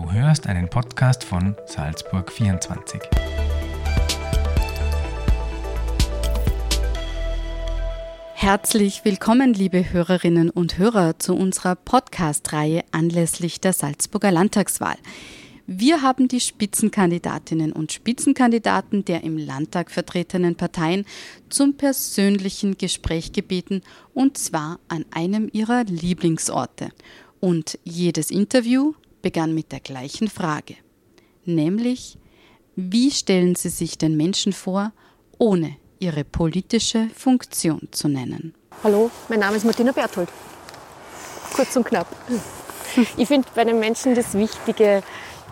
[0.00, 3.02] Du hörst einen Podcast von Salzburg 24.
[8.32, 14.96] Herzlich willkommen, liebe Hörerinnen und Hörer, zu unserer Podcast-Reihe anlässlich der Salzburger Landtagswahl.
[15.66, 21.04] Wir haben die Spitzenkandidatinnen und Spitzenkandidaten der im Landtag vertretenen Parteien
[21.50, 23.82] zum persönlichen Gespräch gebeten,
[24.14, 26.88] und zwar an einem ihrer Lieblingsorte.
[27.38, 30.76] Und jedes Interview begann mit der gleichen Frage,
[31.44, 32.18] nämlich,
[32.76, 34.92] wie stellen Sie sich den Menschen vor,
[35.38, 38.54] ohne ihre politische Funktion zu nennen.
[38.82, 40.28] Hallo, mein Name ist Martina Berthold.
[41.54, 42.06] Kurz und knapp.
[43.16, 45.02] Ich finde bei den Menschen das Wichtige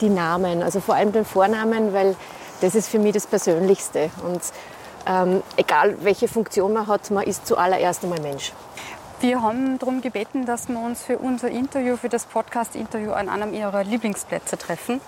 [0.00, 2.16] die Namen, also vor allem den Vornamen, weil
[2.60, 4.10] das ist für mich das Persönlichste.
[4.24, 4.40] Und
[5.06, 8.52] ähm, egal welche Funktion man hat, man ist zuallererst einmal Mensch.
[9.20, 13.52] Wir haben darum gebeten, dass wir uns für unser Interview, für das Podcast-Interview an einem
[13.52, 15.00] Ihrer Lieblingsplätze treffen.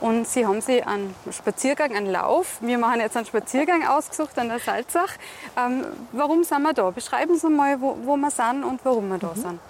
[0.00, 2.56] Und Sie haben sich einen Spaziergang, einen Lauf.
[2.62, 5.10] Wir machen jetzt einen Spaziergang ausgesucht an der Salzach.
[5.58, 6.88] Ähm, warum sind wir da?
[6.88, 9.40] Beschreiben Sie mal, wo, wo wir sind und warum wir da mhm.
[9.40, 9.60] sind.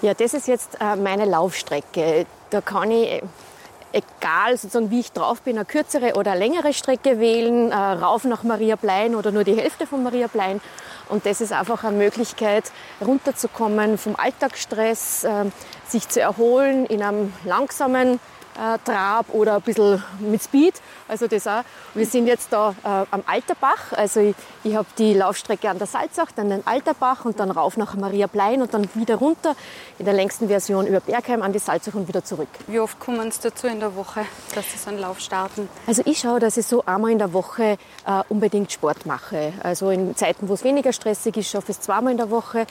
[0.00, 2.24] Ja, das ist jetzt äh, meine Laufstrecke.
[2.48, 3.22] Da kann ich
[3.92, 8.44] egal sozusagen wie ich drauf bin, eine kürzere oder längere Strecke wählen, äh, rauf nach
[8.44, 10.60] Maria Plein oder nur die Hälfte von Maria Plein.
[11.10, 12.70] Und das ist einfach eine Möglichkeit,
[13.04, 15.46] runterzukommen vom Alltagsstress, äh,
[15.86, 18.20] sich zu erholen in einem langsamen
[18.60, 20.74] äh, Trab oder ein bisschen mit Speed.
[21.08, 21.62] Also das auch.
[21.94, 23.92] Wir sind jetzt da äh, am Alterbach.
[23.92, 27.76] Also ich, ich habe die Laufstrecke an der Salzach, dann den Alterbach und dann rauf
[27.76, 29.56] nach Maria Plein und dann wieder runter
[29.98, 32.48] in der längsten Version über Bergheim an die Salzach und wieder zurück.
[32.66, 35.68] Wie oft kommen Sie dazu in der Woche, dass Sie so einen Lauf starten?
[35.86, 39.52] Also ich schaue, dass ich so einmal in der Woche äh, unbedingt Sport mache.
[39.62, 42.66] Also in Zeiten, wo es weniger stressig ist, schaffe ich es zweimal in der Woche.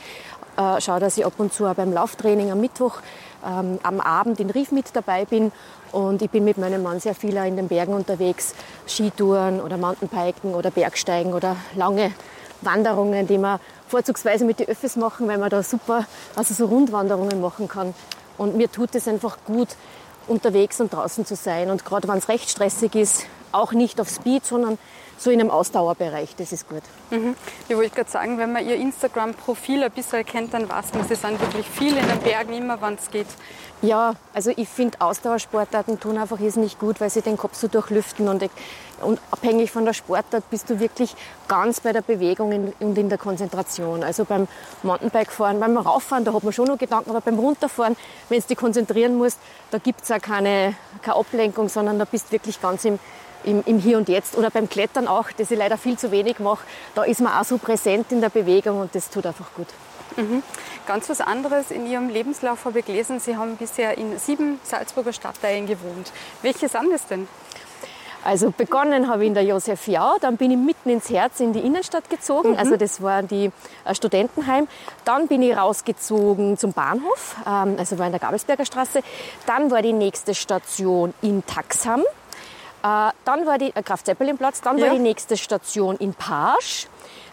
[0.58, 3.02] Äh, schaue, dass ich ab und zu auch beim Lauftraining am Mittwoch
[3.46, 5.52] ähm, am Abend in Rief mit dabei bin.
[5.92, 8.54] Und ich bin mit meinem Mann sehr viel in den Bergen unterwegs.
[8.88, 12.12] Skitouren oder Mountainbiken oder Bergsteigen oder lange
[12.62, 16.06] Wanderungen, die wir vorzugsweise mit den Öffis machen, weil man da super
[16.36, 17.94] also so Rundwanderungen machen kann.
[18.38, 19.70] Und mir tut es einfach gut,
[20.28, 21.72] unterwegs und draußen zu sein.
[21.72, 24.78] Und gerade wenn es recht stressig ist, auch nicht auf Speed, sondern
[25.20, 26.82] so in einem Ausdauerbereich, das ist gut.
[27.12, 27.36] Mhm.
[27.68, 31.16] Ich wollte gerade sagen, wenn man Ihr Instagram-Profil ein bisschen kennt, dann weiß man, Sie
[31.16, 33.28] sind wirklich viel in den Bergen, immer wenn es geht.
[33.82, 38.28] Ja, also ich finde Ausdauersportarten tun einfach nicht gut, weil sie den Kopf so durchlüften
[38.28, 38.44] und,
[39.02, 41.16] und abhängig von der Sportart bist du wirklich
[41.48, 44.04] ganz bei der Bewegung und in der Konzentration.
[44.04, 44.50] Also beim
[44.84, 47.96] Mountainbike-Fahren, beim Rauffahren, da hat man schon noch Gedanken, aber beim Runterfahren,
[48.28, 49.40] wenn du dich konzentrieren musst,
[49.72, 53.00] da gibt es auch keine, keine Ablenkung, sondern da bist du wirklich ganz im,
[53.50, 54.38] im, im, Hier und Jetzt.
[54.38, 56.66] Oder beim Klettern auch, das ich leider viel zu wenig mache,
[56.96, 59.68] da ist man auch so präsent in der Bewegung und das tut einfach gut.
[60.16, 60.44] Mhm.
[60.86, 65.14] Ganz was anderes in Ihrem Lebenslauf habe ich gelesen, Sie haben bisher in sieben Salzburger
[65.14, 66.12] Stadtteilen gewohnt.
[66.42, 67.28] Welche sind es denn?
[68.24, 71.54] Also begonnen habe ich in der Josef Jau, dann bin ich mitten ins Herz in
[71.54, 72.58] die Innenstadt gezogen, mhm.
[72.58, 73.52] also das war die
[73.86, 74.68] äh, Studentenheim.
[75.06, 79.02] Dann bin ich rausgezogen zum Bahnhof, ähm, also war in der Gabelsberger Straße.
[79.46, 82.04] Dann war die nächste Station in Taxham.
[82.84, 84.88] Äh, dann war die äh, Graf Zeppelinplatz, dann ja.
[84.88, 86.88] war die nächste Station in Pasch.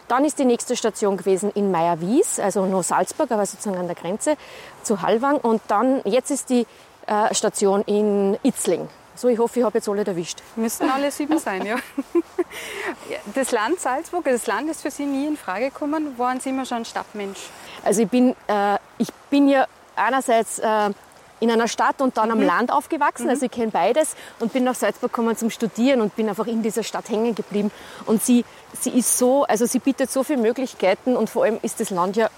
[0.07, 3.95] Dann ist die nächste Station gewesen in Meierwies, also noch Salzburg, aber sozusagen an der
[3.95, 4.37] Grenze
[4.83, 5.37] zu Hallwang.
[5.37, 6.65] Und dann, jetzt ist die
[7.07, 8.87] äh, Station in Itzling.
[9.15, 10.43] So, ich hoffe, ich habe jetzt alle erwischt.
[10.55, 11.77] Müssten alle sieben sein, ja.
[13.33, 16.17] Das Land Salzburg, das Land ist für Sie nie in Frage gekommen.
[16.17, 17.39] Waren Sie immer schon Stadtmensch?
[17.83, 19.65] Also ich bin, äh, ich bin ja
[19.95, 20.91] einerseits äh,
[21.39, 22.45] in einer Stadt und dann am mhm.
[22.45, 23.25] Land aufgewachsen.
[23.25, 23.31] Mhm.
[23.31, 26.63] Also ich kenne beides und bin nach Salzburg gekommen zum Studieren und bin einfach in
[26.63, 27.71] dieser Stadt hängen geblieben.
[28.05, 28.45] Und sie,
[28.79, 32.15] sie ist so, also sie bietet so viele Möglichkeiten und vor allem ist das Land
[32.15, 32.29] ja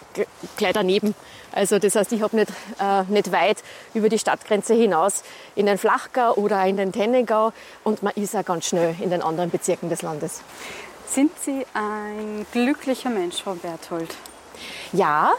[0.58, 1.16] gleich daneben.
[1.52, 5.24] Also das heißt, ich habe nicht, äh, nicht weit über die Stadtgrenze hinaus
[5.56, 9.22] in den Flachgau oder in den Tennengau und man ist auch ganz schnell in den
[9.22, 10.42] anderen Bezirken des Landes.
[11.08, 14.16] Sind Sie ein glücklicher Mensch, Frau Berthold?
[14.94, 15.34] Ja,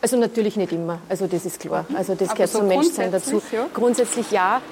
[0.00, 1.84] also natürlich nicht immer, also das ist klar.
[1.94, 3.42] Also das Aber gehört so zum Menschsein dazu.
[3.52, 3.66] Ja?
[3.72, 4.62] Grundsätzlich ja.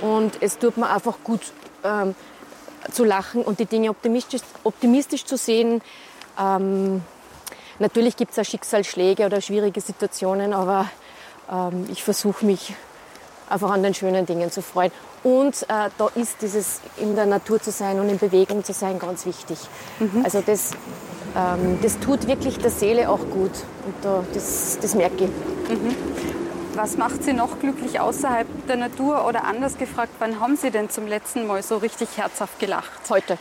[0.00, 1.40] Und es tut mir einfach gut
[1.84, 2.14] ähm,
[2.92, 5.82] zu lachen und die Dinge optimistisch, optimistisch zu sehen.
[6.38, 7.02] Ähm,
[7.78, 10.88] natürlich gibt es auch Schicksalsschläge oder schwierige Situationen, aber
[11.50, 12.74] ähm, ich versuche mich
[13.48, 14.92] einfach an den schönen Dingen zu freuen.
[15.24, 18.98] Und äh, da ist dieses in der Natur zu sein und in Bewegung zu sein
[18.98, 19.58] ganz wichtig.
[19.98, 20.22] Mhm.
[20.24, 20.70] Also das
[21.38, 23.52] ähm, das tut wirklich der Seele auch gut.
[23.86, 25.30] Und da, das, das merke ich.
[25.70, 25.94] Mhm.
[26.74, 29.26] Was macht Sie noch glücklich außerhalb der Natur?
[29.26, 33.00] Oder anders gefragt, wann haben Sie denn zum letzten Mal so richtig herzhaft gelacht?
[33.08, 33.38] Heute.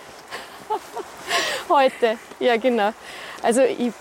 [1.69, 2.91] Heute, ja genau.
[3.41, 3.91] Also ich,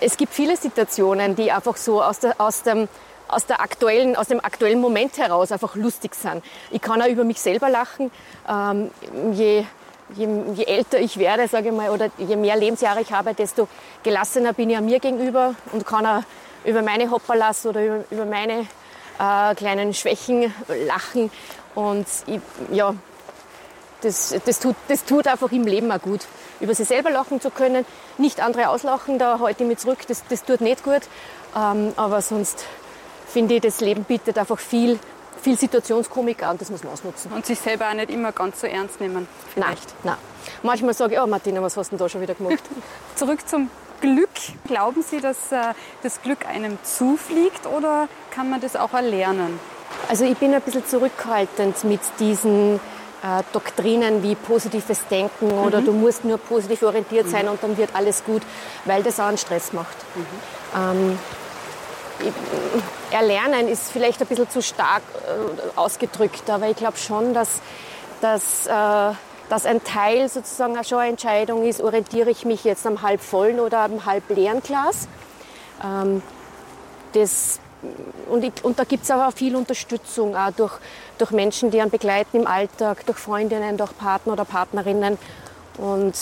[0.00, 2.88] es gibt viele Situationen, die einfach so aus, der, aus dem
[3.28, 6.44] aus, der aktuellen, aus dem aktuellen Moment heraus einfach lustig sind.
[6.70, 8.10] Ich kann auch über mich selber lachen.
[8.46, 8.90] Ähm,
[9.32, 9.64] je,
[10.16, 13.68] je, je, älter ich werde, sage ich mal, oder je mehr Lebensjahre ich habe, desto
[14.02, 16.22] gelassener bin ich mir gegenüber und kann auch
[16.64, 18.66] über meine Hopperlass oder über, über meine
[19.18, 20.52] äh, kleinen Schwächen
[20.86, 21.30] lachen.
[21.74, 22.94] Und ich, ja,
[24.02, 26.20] das, das, tut, das tut einfach im Leben auch gut.
[26.60, 27.84] Über sich selber lachen zu können,
[28.18, 31.02] nicht andere auslachen, da halte ich mich zurück, das, das tut nicht gut.
[31.56, 32.64] Ähm, aber sonst
[33.26, 34.98] finde ich, das Leben bietet einfach viel,
[35.42, 37.32] viel Situationskomik an, das muss man ausnutzen.
[37.32, 39.26] Und sich selber auch nicht immer ganz so ernst nehmen.
[39.52, 39.94] Vielleicht.
[40.04, 40.16] Nein, nein.
[40.62, 42.62] Manchmal sage ich, oh Martina, was hast du denn da schon wieder gemacht?
[43.16, 43.68] Zurück zum
[44.00, 44.30] Glück.
[44.66, 49.58] Glauben Sie, dass äh, das Glück einem zufliegt oder kann man das auch erlernen?
[50.08, 55.58] Also ich bin ein bisschen zurückhaltend mit diesen äh, Doktrinen wie positives Denken mhm.
[55.58, 57.52] oder du musst nur positiv orientiert sein mhm.
[57.52, 58.42] und dann wird alles gut,
[58.84, 59.96] weil das auch einen Stress macht.
[60.16, 60.26] Mhm.
[60.76, 61.18] Ähm,
[63.10, 67.60] erlernen ist vielleicht ein bisschen zu stark äh, ausgedrückt, aber ich glaube schon, dass,
[68.20, 69.14] dass, äh,
[69.48, 73.60] dass ein Teil sozusagen schon eine Entscheidung ist, orientiere ich mich jetzt am halb vollen
[73.60, 75.08] oder am halb leeren Glas.
[75.84, 76.22] Ähm,
[77.12, 77.60] das,
[78.28, 80.72] und, ich, und da gibt es aber auch viel Unterstützung, auch durch,
[81.18, 85.18] durch Menschen, die einen begleiten im Alltag, durch Freundinnen, durch Partner oder Partnerinnen.
[85.78, 86.14] Und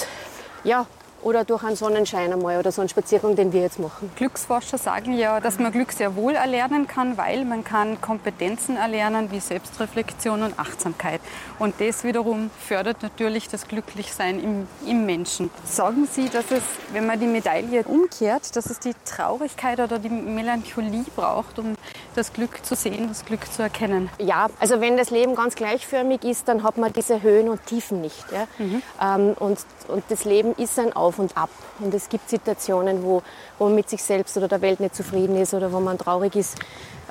[0.65, 0.87] ja,
[1.23, 4.11] oder durch einen Sonnenschein einmal oder so einen Spaziergang, den wir jetzt machen.
[4.17, 9.31] Glücksforscher sagen ja, dass man Glück sehr wohl erlernen kann, weil man kann Kompetenzen erlernen
[9.31, 11.21] wie Selbstreflexion und Achtsamkeit.
[11.59, 15.51] Und das wiederum fördert natürlich das Glücklichsein im, im Menschen.
[15.65, 16.63] Sagen Sie, dass es,
[16.93, 21.75] wenn man die Medaille umkehrt, dass es die Traurigkeit oder die Melancholie braucht, um
[22.15, 24.11] das Glück zu sehen, das Glück zu erkennen?
[24.19, 28.01] Ja, also wenn das Leben ganz gleichförmig ist, dann hat man diese Höhen und Tiefen
[28.01, 28.25] nicht.
[28.33, 28.47] Ja?
[28.59, 28.83] Mhm.
[29.01, 29.59] Ähm, und,
[29.89, 31.51] und das Leben ist ein Auf und Ab.
[31.79, 33.23] Und es gibt Situationen, wo,
[33.59, 36.37] wo man mit sich selbst oder der Welt nicht zufrieden ist oder wo man traurig
[36.37, 36.59] ist.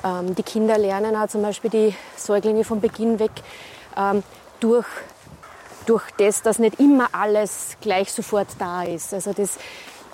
[0.04, 3.32] Ähm, die Kinder lernen auch zum Beispiel die Säuglinge von Beginn weg
[3.96, 4.22] ähm,
[4.60, 4.86] durch
[5.86, 9.12] durch das, dass nicht immer alles gleich sofort da ist.
[9.12, 9.58] Also das,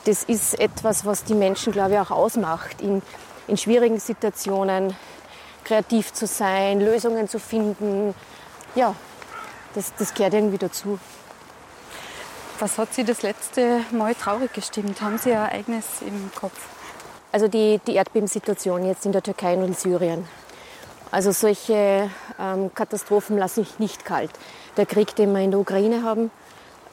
[0.04, 3.02] das ist etwas, was die Menschen, glaube ich, auch ausmacht, in,
[3.48, 4.94] in schwierigen Situationen
[5.64, 8.14] kreativ zu sein, Lösungen zu finden.
[8.74, 8.94] Ja,
[9.74, 10.98] das, das gehört irgendwie dazu.
[12.58, 15.00] Was hat Sie das letzte Mal traurig gestimmt?
[15.02, 16.58] Haben Sie ein Ereignis im Kopf?
[17.32, 20.26] Also die, die Erdbebensituation jetzt in der Türkei und in Syrien.
[21.10, 22.10] Also solche
[22.40, 24.30] ähm, Katastrophen lassen mich nicht kalt.
[24.76, 26.30] Der Krieg, den wir in der Ukraine haben,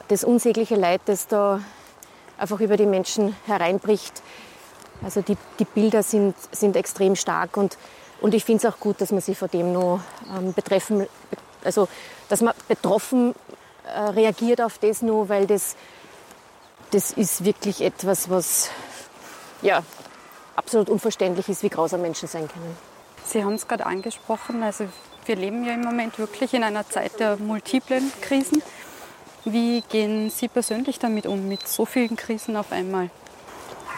[0.08, 1.60] das unsägliche Leid, das da
[2.36, 4.22] einfach über die Menschen hereinbricht.
[5.04, 7.76] Also die, die Bilder sind, sind extrem stark und,
[8.20, 10.00] und ich finde es auch gut, dass man sich vor dem noch
[10.34, 11.06] ähm, betreffen,
[11.62, 11.88] also
[12.28, 13.34] dass man betroffen
[13.86, 15.76] äh, reagiert auf das nur, weil das,
[16.90, 18.70] das ist wirklich etwas, was
[19.60, 19.82] ja,
[20.56, 22.76] absolut unverständlich ist, wie grausam Menschen sein können.
[23.24, 24.86] Sie haben es gerade angesprochen, also
[25.26, 28.62] wir leben ja im Moment wirklich in einer Zeit der multiplen Krisen.
[29.44, 33.10] Wie gehen Sie persönlich damit um, mit so vielen Krisen auf einmal?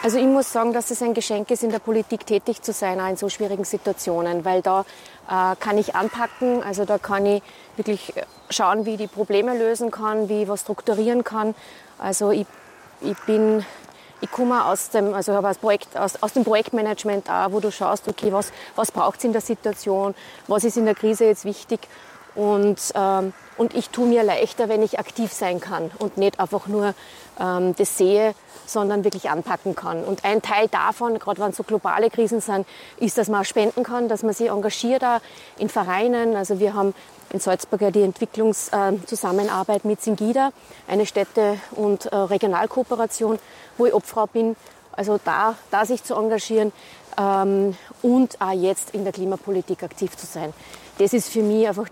[0.03, 3.01] Also ich muss sagen, dass es ein Geschenk ist, in der Politik tätig zu sein,
[3.01, 4.81] auch in so schwierigen Situationen, weil da
[5.27, 7.41] äh, kann ich anpacken, also da kann ich
[7.75, 8.13] wirklich
[8.49, 11.55] schauen, wie ich die Probleme lösen kann, wie ich was strukturieren kann.
[11.97, 12.45] Also ich,
[13.01, 13.65] ich bin
[14.21, 18.07] ich komme aus dem, also habe Projekt, aus, aus dem Projektmanagement auch, wo du schaust,
[18.07, 20.15] okay, was, was braucht es in der Situation,
[20.47, 21.81] was ist in der Krise jetzt wichtig?
[22.33, 26.67] Und, ähm, und ich tue mir leichter, wenn ich aktiv sein kann und nicht einfach
[26.67, 26.93] nur
[27.39, 28.33] ähm, das sehe,
[28.65, 30.03] sondern wirklich anpacken kann.
[30.03, 33.45] Und ein Teil davon, gerade wenn es so globale Krisen sind, ist, dass man auch
[33.45, 35.19] spenden kann, dass man sich engagiert auch
[35.57, 36.35] in Vereinen.
[36.35, 36.93] Also wir haben
[37.31, 40.51] in Salzburg ja die Entwicklungszusammenarbeit mit Singida,
[40.87, 43.39] eine Städte- und äh, Regionalkooperation,
[43.77, 44.55] wo ich Obfrau bin.
[44.91, 46.71] Also da, da sich zu engagieren
[47.17, 50.53] ähm, und auch jetzt in der Klimapolitik aktiv zu sein.
[50.97, 51.87] Das ist für mich einfach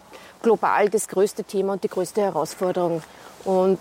[0.46, 3.02] global das größte Thema und die größte Herausforderung.
[3.46, 3.80] Und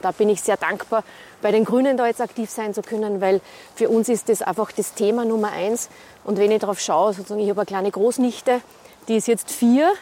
[0.00, 1.02] da bin ich sehr dankbar,
[1.42, 3.40] bei den Grünen da jetzt aktiv sein zu können, weil
[3.74, 5.88] für uns ist das einfach das Thema Nummer eins.
[6.22, 8.60] Und wenn ich darauf schaue, sozusagen, ich habe eine kleine Großnichte,
[9.08, 9.92] die ist jetzt vier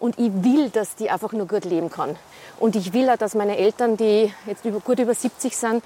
[0.00, 2.16] und ich will, dass die einfach nur gut leben kann.
[2.58, 5.84] Und ich will auch, dass meine Eltern, die jetzt über, gut über 70 sind,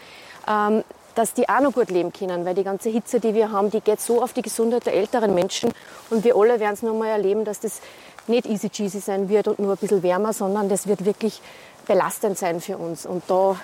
[0.49, 0.83] ähm,
[1.15, 3.83] dass die auch noch gut leben können, weil die ganze Hitze, die wir haben, die
[3.83, 5.71] geht so auf die Gesundheit der älteren Menschen
[6.09, 7.81] und wir alle werden es noch mal erleben, dass das
[8.29, 11.41] nicht easy cheesy sein wird und nur ein bisschen wärmer, sondern das wird wirklich
[11.87, 13.07] belastend sein für uns.
[13.07, 13.57] Und da,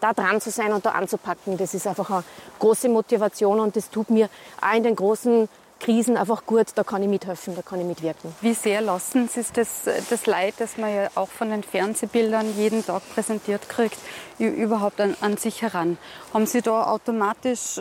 [0.00, 2.24] da dran zu sein und da anzupacken, das ist einfach eine
[2.58, 4.28] große Motivation und das tut mir
[4.60, 5.48] auch in den großen
[5.80, 8.34] Krisen einfach gut, da kann ich mithelfen, da kann ich mitwirken.
[8.42, 12.84] Wie sehr lassen Sie das, das Leid, das man ja auch von den Fernsehbildern jeden
[12.84, 13.96] Tag präsentiert kriegt,
[14.38, 15.96] überhaupt an, an sich heran?
[16.34, 17.80] Haben Sie da automatisch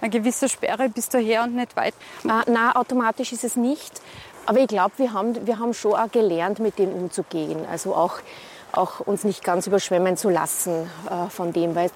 [0.00, 1.94] eine gewisse Sperre bis daher und nicht weit?
[2.24, 4.00] Äh, na, automatisch ist es nicht.
[4.50, 7.64] Aber ich glaube, wir haben, wir haben schon auch gelernt, mit dem umzugehen.
[7.70, 8.14] Also auch,
[8.72, 11.88] auch uns nicht ganz überschwemmen zu lassen äh, von dem, weil,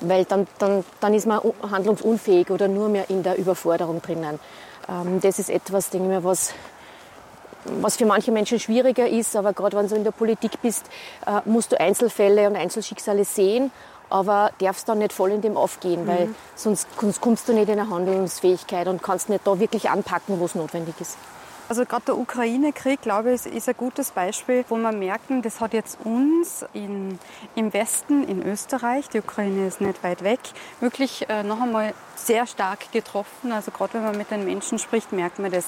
[0.00, 1.40] weil dann, dann, dann ist man
[1.70, 4.40] handlungsunfähig oder nur mehr in der Überforderung drinnen.
[4.88, 6.52] Ähm, das ist etwas, denke ich mir, was,
[7.80, 9.36] was für manche Menschen schwieriger ist.
[9.36, 10.86] Aber gerade wenn du in der Politik bist,
[11.28, 13.70] äh, musst du Einzelfälle und Einzelschicksale sehen
[14.12, 16.34] aber darfst dann nicht voll in dem aufgehen, weil mhm.
[16.56, 16.88] sonst
[17.20, 20.96] kommst du nicht in eine Handlungsfähigkeit und kannst nicht da wirklich anpacken, wo es notwendig
[20.98, 21.16] ist.
[21.70, 25.72] Also gerade der Ukraine-Krieg, glaube ich, ist ein gutes Beispiel, wo wir merken, das hat
[25.72, 27.16] jetzt uns in,
[27.54, 30.40] im Westen, in Österreich, die Ukraine ist nicht weit weg,
[30.80, 33.52] wirklich äh, noch einmal sehr stark getroffen.
[33.52, 35.66] Also gerade wenn man mit den Menschen spricht, merkt man das.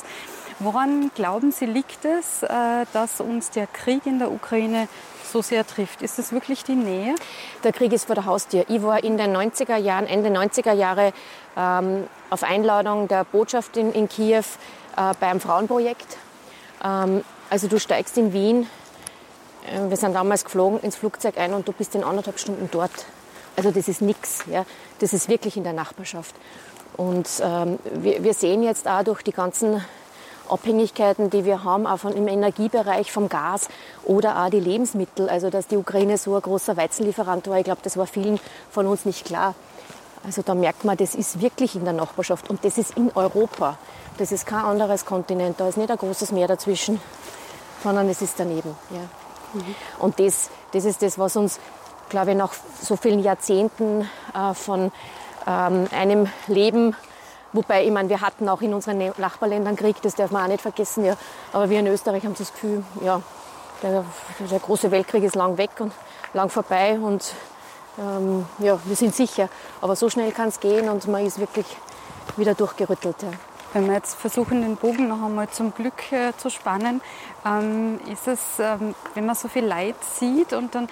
[0.59, 2.49] Woran glauben Sie, liegt es, äh,
[2.93, 4.89] dass uns der Krieg in der Ukraine
[5.23, 6.03] so sehr trifft?
[6.03, 7.15] Ist das wirklich die Nähe?
[7.63, 8.65] Der Krieg ist vor der Haustür.
[8.67, 11.13] Ich war in den 90er Jahren, Ende 90er Jahre
[11.57, 14.43] ähm, auf Einladung der Botschaft in, in Kiew
[14.97, 16.17] äh, bei einem Frauenprojekt.
[16.85, 18.67] Ähm, also du steigst in Wien,
[19.67, 23.07] äh, wir sind damals geflogen, ins Flugzeug ein und du bist in anderthalb Stunden dort.
[23.57, 24.65] Also das ist nichts, ja?
[25.01, 26.35] das ist wirklich in der Nachbarschaft.
[26.97, 29.83] Und ähm, wir, wir, sehen jetzt auch durch die ganzen
[30.49, 33.69] Abhängigkeiten, die wir haben, auch von, im Energiebereich vom Gas
[34.05, 37.81] oder auch die Lebensmittel, also dass die Ukraine so ein großer Weizenlieferant war, ich glaube,
[37.83, 38.39] das war vielen
[38.71, 39.55] von uns nicht klar.
[40.25, 43.79] Also da merkt man, das ist wirklich in der Nachbarschaft und das ist in Europa.
[44.19, 47.01] Das ist kein anderes Kontinent, da ist nicht ein großes Meer dazwischen,
[47.83, 48.77] sondern es ist daneben.
[48.91, 49.01] Ja.
[49.55, 49.75] Mhm.
[49.99, 51.59] Und das, das ist das, was uns,
[52.09, 54.93] glaube ich, nach so vielen Jahrzehnten äh, von
[55.47, 56.95] ähm, einem Leben,
[57.53, 60.63] wobei, ich meine, wir hatten auch in unseren Nachbarländern Krieg, das darf man auch nicht
[60.63, 61.17] vergessen, ja.
[61.53, 63.23] aber wir in Österreich haben das Gefühl, ja,
[63.83, 64.05] der,
[64.39, 65.93] der große Weltkrieg ist lang weg und
[66.35, 67.35] lang vorbei und
[67.99, 69.49] ähm, ja, wir sind sicher.
[69.81, 71.67] Aber so schnell kann es gehen und man ist wirklich
[72.37, 73.17] wieder durchgerüttelt.
[73.23, 73.29] Ja.
[73.73, 77.01] Wenn wir jetzt versuchen, den Bogen noch einmal zum Glück äh, zu spannen,
[77.47, 80.89] ähm, ist es, ähm, wenn man so viel Leid sieht und dann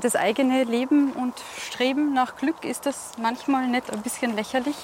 [0.00, 4.76] das eigene Leben und Streben nach Glück, ist das manchmal nicht ein bisschen lächerlich?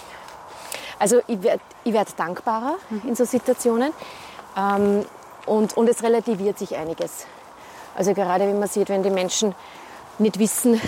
[0.98, 3.02] Also ich werde werd dankbarer mhm.
[3.08, 3.92] in so Situationen
[4.54, 5.06] ähm,
[5.46, 7.26] und, und es relativiert sich einiges.
[7.96, 9.54] Also gerade wenn man sieht, wenn die Menschen
[10.18, 10.80] nicht wissen,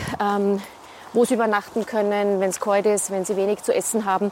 [1.13, 4.31] wo sie übernachten können, wenn es kalt ist, wenn sie wenig zu essen haben,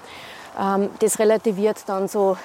[0.99, 2.37] das relativiert dann so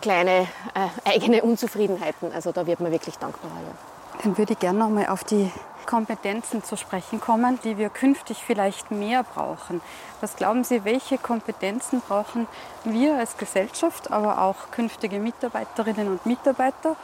[0.00, 2.32] kleine äh, eigene Unzufriedenheiten.
[2.32, 3.54] Also da wird man wirklich dankbarer.
[3.54, 4.22] Ja.
[4.22, 5.50] Dann würde ich gerne noch mal auf die
[5.86, 9.80] Kompetenzen zu sprechen kommen, die wir künftig vielleicht mehr brauchen.
[10.20, 12.48] Was glauben Sie, welche Kompetenzen brauchen
[12.84, 16.96] wir als Gesellschaft, aber auch künftige Mitarbeiterinnen und Mitarbeiter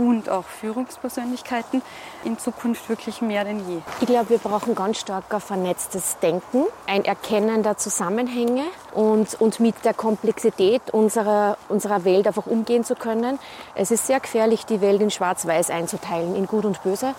[0.00, 1.82] und auch Führungspersönlichkeiten
[2.24, 3.78] in Zukunft wirklich mehr denn je?
[4.00, 8.64] Ich glaube, wir brauchen ganz stark ein vernetztes Denken, ein Erkennen der Zusammenhänge
[8.94, 13.38] und, und mit der Komplexität unserer, unserer Welt einfach umgehen zu können.
[13.74, 17.14] Es ist sehr gefährlich, die Welt in Schwarz-Weiß einzuteilen, in Gut und Böse.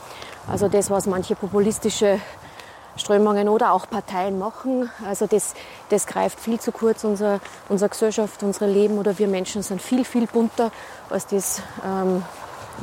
[0.47, 2.19] Also das, was manche populistische
[2.97, 4.89] Strömungen oder auch Parteien machen.
[5.05, 5.53] Also das,
[5.89, 7.03] das greift viel zu kurz.
[7.03, 10.71] Unser, unsere Gesellschaft, unsere Leben oder wir Menschen sind viel, viel bunter,
[11.09, 12.23] als das ähm,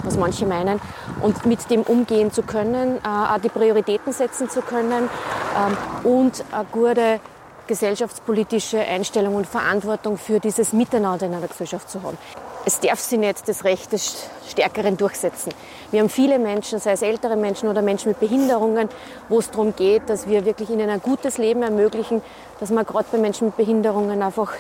[0.04, 0.80] was manche meinen,
[1.22, 5.08] und mit dem umgehen zu können, äh, auch die Prioritäten setzen zu können
[5.56, 7.20] ähm, und eine gute
[7.68, 12.18] gesellschaftspolitische Einstellung und Verantwortung für dieses Miteinander in einer Gesellschaft zu haben.
[12.64, 15.52] Es darf sich nicht das Recht des Stärkeren durchsetzen.
[15.90, 18.88] Wir haben viele Menschen, sei es ältere Menschen oder Menschen mit Behinderungen,
[19.28, 22.20] wo es darum geht, dass wir wirklich ihnen ein gutes Leben ermöglichen,
[22.58, 24.52] dass wir gerade bei Menschen mit Behinderungen einfach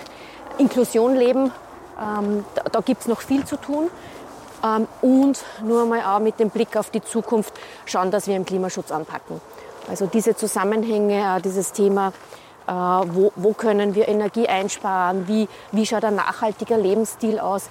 [0.58, 1.50] Inklusion leben.
[2.00, 3.90] Ähm, da da gibt es noch viel zu tun.
[4.64, 7.54] Ähm, und nur mal auch mit dem Blick auf die Zukunft
[7.86, 9.40] schauen, dass wir im Klimaschutz anpacken.
[9.88, 12.12] Also diese Zusammenhänge, dieses Thema,
[12.66, 17.70] äh, wo, wo können wir Energie einsparen, wie, wie schaut ein nachhaltiger Lebensstil aus,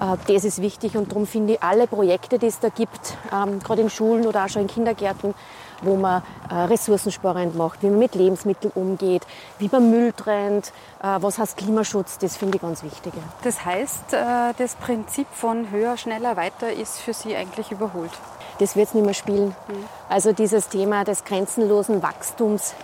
[0.00, 3.58] äh, das ist wichtig und darum finde ich alle Projekte, die es da gibt, ähm,
[3.60, 5.34] gerade in Schulen oder auch schon in Kindergärten,
[5.82, 9.26] wo man äh, ressourcensparend macht, wie man mit Lebensmitteln umgeht,
[9.58, 13.12] wie man Müll trennt, äh, was heißt Klimaschutz, das finde ich ganz wichtig.
[13.14, 13.22] Ja.
[13.42, 18.10] Das heißt, äh, das Prinzip von höher, schneller, weiter ist für Sie eigentlich überholt?
[18.58, 19.48] Das wird es nicht mehr spielen.
[19.68, 19.84] Mhm.
[20.08, 22.74] Also dieses Thema des grenzenlosen Wachstums.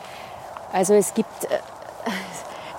[0.73, 1.59] Also es gibt äh,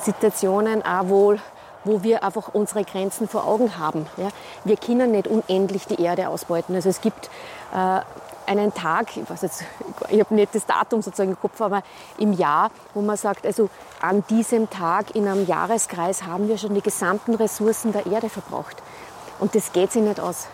[0.02, 1.40] Situationen auch wohl,
[1.84, 4.08] wo wir einfach unsere Grenzen vor Augen haben.
[4.18, 4.30] Ja.
[4.64, 6.76] Wir können nicht unendlich die Erde ausbeuten.
[6.76, 7.30] Also es gibt
[7.74, 8.00] äh,
[8.48, 9.64] einen Tag, ich weiß jetzt,
[10.10, 11.84] ich habe nicht das Datum sozusagen im Kopf, aber
[12.18, 13.70] im Jahr, wo man sagt, also
[14.02, 18.82] an diesem Tag in einem Jahreskreis haben wir schon die gesamten Ressourcen der Erde verbraucht.
[19.40, 20.48] Und das geht sich nicht aus.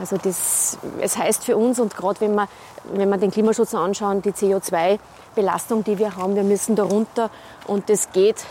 [0.00, 2.48] Also das, es heißt für uns und gerade wenn wir,
[2.84, 7.30] wenn wir den Klimaschutz anschauen, die CO2-Belastung, die wir haben, wir müssen da runter
[7.66, 8.44] und das geht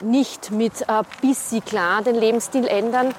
[0.00, 3.14] nicht mit ein bisschen klar den Lebensstil ändern.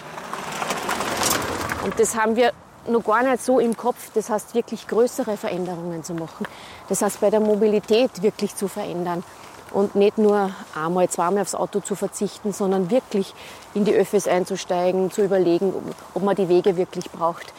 [1.84, 2.54] Und das haben wir
[2.88, 4.12] noch gar nicht so im Kopf.
[4.14, 6.46] Das heißt, wirklich größere Veränderungen zu machen.
[6.90, 9.24] Das heißt, bei der Mobilität wirklich zu verändern.
[9.72, 13.34] Und nicht nur einmal, zweimal aufs Auto zu verzichten, sondern wirklich
[13.74, 15.74] in die Öffis einzusteigen, zu überlegen,
[16.14, 17.54] ob man die Wege wirklich braucht.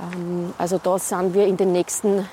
[0.00, 2.26] Ähm, also da sind wir in den nächsten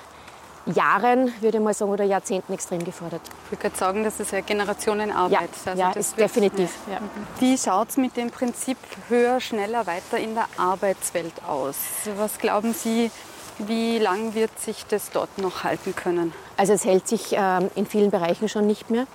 [0.74, 3.22] Jahren, würde ich mal sagen, oder Jahrzehnten extrem gefordert.
[3.46, 5.50] Ich würde gerade sagen, das ist ja Generationenarbeit.
[5.66, 6.72] Ja, also ja ist definitiv.
[6.90, 7.00] Ja.
[7.40, 8.78] Wie schaut es mit dem Prinzip
[9.10, 11.78] höher, schneller, weiter in der Arbeitswelt aus?
[12.18, 13.12] Was glauben Sie,
[13.60, 16.34] wie lang wird sich das dort noch halten können?
[16.58, 19.08] Also es hält sich ähm, in vielen Bereichen schon nicht mehr,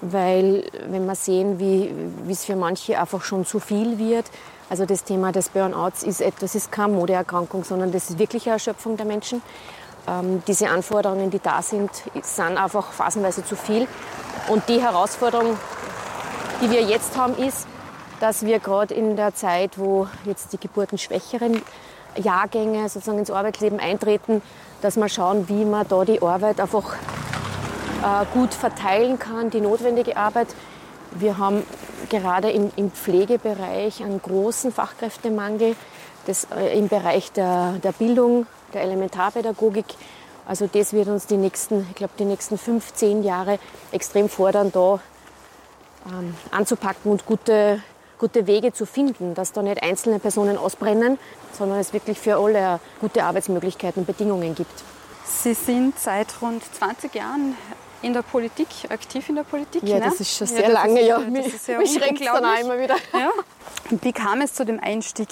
[0.00, 4.26] weil wenn wir sehen, wie es für manche einfach schon zu viel wird,
[4.68, 8.52] also das Thema des Burnouts ist etwas, ist keine Modeerkrankung, sondern das ist wirklich eine
[8.54, 9.42] Erschöpfung der Menschen.
[10.10, 11.90] Ähm, diese Anforderungen, die da sind,
[12.22, 13.86] sind einfach phasenweise zu viel.
[14.48, 15.56] Und die Herausforderung,
[16.60, 17.66] die wir jetzt haben, ist,
[18.18, 21.62] dass wir gerade in der Zeit, wo jetzt die geburtenschwächeren
[22.16, 24.42] Jahrgänge sozusagen ins Arbeitsleben eintreten,
[24.82, 30.16] dass wir schauen, wie man da die Arbeit einfach äh, gut verteilen kann, die notwendige
[30.16, 30.48] Arbeit.
[31.12, 31.62] Wir haben
[32.08, 35.76] gerade im, im Pflegebereich einen großen Fachkräftemangel,
[36.26, 39.86] das, äh, im Bereich der, der Bildung der Elementarpädagogik.
[40.46, 43.58] Also das wird uns die nächsten, ich glaube, die nächsten fünf, zehn Jahre
[43.92, 45.00] extrem fordern, da
[46.06, 47.82] ähm, anzupacken und gute,
[48.18, 51.18] gute Wege zu finden, dass da nicht einzelne Personen ausbrennen,
[51.52, 54.82] sondern es wirklich für alle gute Arbeitsmöglichkeiten und Bedingungen gibt.
[55.24, 57.56] Sie sind seit rund 20 Jahren
[58.02, 59.82] in der Politik, aktiv in der Politik.
[59.84, 60.04] Ja, ne?
[60.04, 61.18] das ist schon sehr ja, lange, ist, ja.
[61.18, 62.96] Mich, das mich schränkt dann auch immer wieder.
[63.12, 63.30] Ja.
[63.90, 65.28] Wie kam es zu dem Einstieg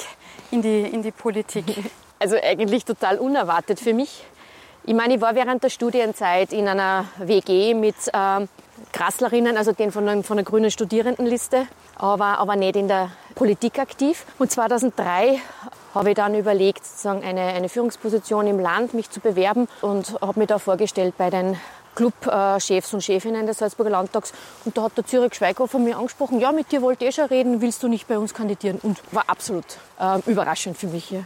[0.50, 1.64] in die, in die Politik?
[2.18, 4.24] Also eigentlich total unerwartet für mich.
[4.84, 8.46] Ich meine, ich war während der Studienzeit in einer WG mit äh,
[8.92, 13.78] Grasslerinnen, also den von, der, von der grünen Studierendenliste, aber, aber nicht in der Politik
[13.78, 14.24] aktiv.
[14.38, 15.40] Und 2003
[15.94, 20.40] habe ich dann überlegt, sozusagen eine, eine Führungsposition im Land, mich zu bewerben und habe
[20.40, 21.58] mich da vorgestellt bei den
[21.94, 24.32] Clubchefs und Chefinnen des Salzburger Landtags.
[24.64, 27.60] Und da hat der Zürich Schweighofer mir angesprochen, ja, mit dir wollte ich schon reden,
[27.60, 28.78] willst du nicht bei uns kandidieren?
[28.82, 29.64] Und war absolut
[29.98, 31.10] äh, überraschend für mich.
[31.10, 31.20] Ja.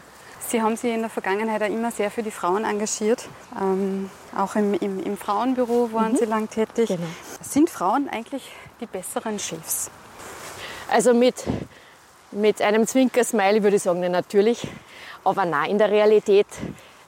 [0.52, 3.26] Sie haben sich in der Vergangenheit auch immer sehr für die Frauen engagiert.
[3.58, 6.16] Ähm, auch im, im, im, Frauenbüro waren mhm.
[6.18, 6.88] Sie lang tätig.
[6.88, 7.06] Genau.
[7.40, 9.90] Sind Frauen eigentlich die besseren Chefs?
[10.90, 11.42] Also mit,
[12.32, 14.68] mit einem Zwinkersmiley würde ich sagen, natürlich.
[15.24, 16.48] Aber nein, in der Realität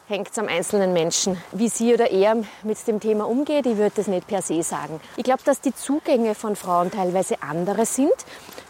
[0.09, 3.67] hängt es am einzelnen Menschen, wie sie oder er mit dem Thema umgeht.
[3.67, 5.03] Ich würde das nicht per se sagen.
[5.19, 8.15] Ich glaube, dass die Zugänge von Frauen teilweise andere sind,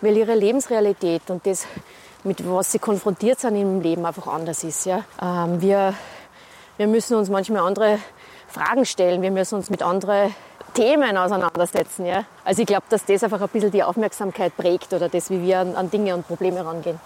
[0.01, 1.69] weil ihre Lebensrealität und das
[2.25, 4.87] mit was sie konfrontiert sind im Leben, einfach anders ist.
[4.87, 5.05] Ja?
[5.21, 5.95] Ähm, wir,
[6.77, 7.99] wir müssen uns manchmal andere
[8.49, 10.35] Fragen stellen, wir müssen uns mit anderen
[10.73, 12.07] Themen auseinandersetzen.
[12.07, 12.25] Ja?
[12.45, 15.61] Also ich glaube, dass das einfach ein bisschen die Aufmerksamkeit prägt oder das, wie wir
[15.61, 16.99] an, an Dinge und Probleme rangehen.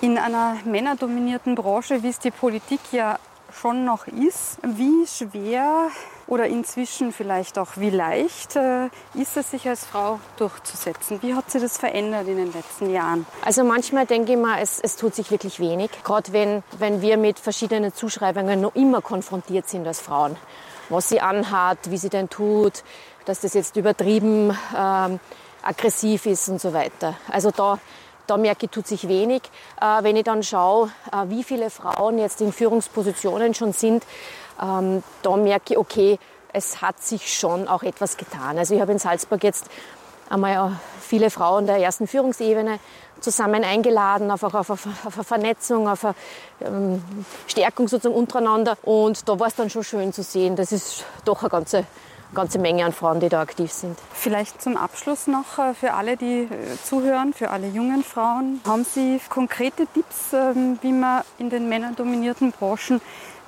[0.00, 3.18] In einer männerdominierten Branche, wie es die Politik ja
[3.52, 5.88] schon noch ist, wie schwer
[6.26, 11.18] oder inzwischen vielleicht auch wie leicht äh, ist es, sich als Frau durchzusetzen?
[11.22, 13.26] Wie hat sich das verändert in den letzten Jahren?
[13.44, 15.90] Also manchmal denke ich mal, es, es tut sich wirklich wenig.
[16.04, 20.36] Gerade wenn, wenn wir mit verschiedenen Zuschreibungen noch immer konfrontiert sind als Frauen.
[20.88, 22.82] Was sie anhat, wie sie denn tut,
[23.24, 25.20] dass das jetzt übertrieben ähm,
[25.62, 27.14] aggressiv ist und so weiter.
[27.28, 27.78] Also da,
[28.26, 29.42] da merke ich, tut sich wenig.
[29.80, 34.04] Äh, wenn ich dann schaue, äh, wie viele Frauen jetzt in Führungspositionen schon sind,
[34.60, 36.18] ähm, da merke ich, okay,
[36.52, 38.58] es hat sich schon auch etwas getan.
[38.58, 39.66] Also ich habe in Salzburg jetzt
[40.28, 42.78] einmal viele Frauen der ersten Führungsebene
[43.20, 46.14] zusammen eingeladen, einfach auf, auf, auf eine Vernetzung, auf eine
[46.60, 47.04] ähm,
[47.46, 48.76] Stärkung sozusagen untereinander.
[48.82, 51.84] Und da war es dann schon schön zu sehen, das ist doch eine ganze,
[52.34, 53.98] ganze Menge an Frauen, die da aktiv sind.
[54.12, 56.48] Vielleicht zum Abschluss noch äh, für alle, die äh,
[56.82, 58.60] zuhören, für alle jungen Frauen.
[58.66, 63.00] Haben Sie konkrete Tipps, ähm, wie man in den männerdominierten Branchen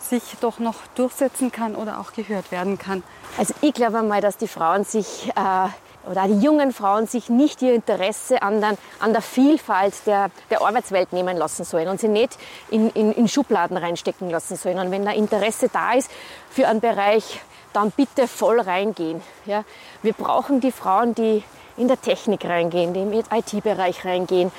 [0.04, 3.02] sich doch noch durchsetzen kann oder auch gehört werden kann?
[3.38, 5.68] Also ich glaube einmal, dass die Frauen sich äh,
[6.10, 10.62] oder die jungen Frauen sich nicht ihr Interesse an, den, an der Vielfalt der, der
[10.62, 12.36] Arbeitswelt nehmen lassen sollen und sie nicht
[12.70, 14.78] in, in, in Schubladen reinstecken lassen sollen.
[14.78, 16.10] Und wenn da Interesse da ist
[16.50, 17.40] für einen Bereich,
[17.72, 19.22] dann bitte voll reingehen.
[19.46, 19.64] Ja?
[20.02, 21.42] Wir brauchen die Frauen, die
[21.76, 24.52] in der Technik reingehen, die im IT-Bereich reingehen,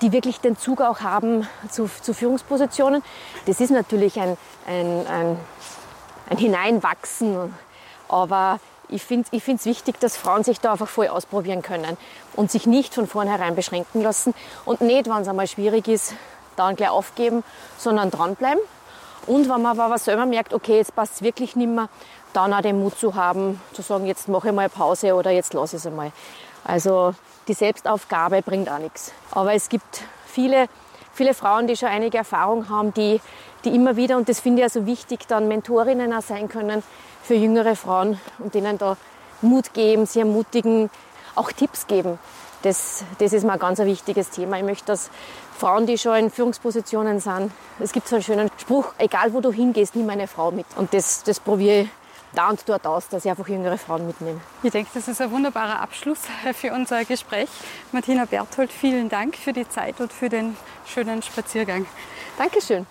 [0.00, 3.02] die wirklich den Zug auch haben zu, zu Führungspositionen.
[3.46, 5.38] Das ist natürlich ein, ein, ein,
[6.28, 7.54] ein Hineinwachsen,
[8.08, 11.96] aber ich finde es ich wichtig, dass Frauen sich da einfach voll ausprobieren können
[12.36, 16.14] und sich nicht von vornherein beschränken lassen und nicht, wenn es einmal schwierig ist,
[16.56, 17.42] dann gleich aufgeben,
[17.78, 18.60] sondern dranbleiben.
[19.26, 21.88] Und wenn man aber selber merkt, okay, jetzt passt es wirklich nicht mehr,
[22.32, 25.54] dann auch den Mut zu haben, zu sagen, jetzt mache ich mal Pause oder jetzt
[25.54, 26.12] lasse ich es einmal.
[26.64, 27.14] Also
[27.48, 29.12] die Selbstaufgabe bringt auch nichts.
[29.30, 30.66] Aber es gibt viele,
[31.12, 33.20] viele Frauen, die schon einige Erfahrung haben, die,
[33.64, 36.82] die immer wieder, und das finde ich also wichtig, dann Mentorinnen auch sein können
[37.22, 38.96] für jüngere Frauen und denen da
[39.40, 40.90] Mut geben, sie ermutigen,
[41.34, 42.18] auch Tipps geben.
[42.62, 44.56] Das, das ist ein ganz wichtiges Thema.
[44.56, 45.10] Ich möchte, dass
[45.58, 49.50] Frauen, die schon in Führungspositionen sind, es gibt so einen schönen Spruch, egal wo du
[49.50, 50.66] hingehst, nimm eine Frau mit.
[50.76, 51.88] Und das, das probiere ich
[52.34, 54.40] da und dort aus, dass ich einfach jüngere Frauen mitnehme.
[54.62, 56.20] Ich denke, das ist ein wunderbarer Abschluss
[56.54, 57.48] für unser Gespräch.
[57.92, 61.86] Martina Berthold, vielen Dank für die Zeit und für den schönen Spaziergang.
[62.38, 62.86] Dankeschön.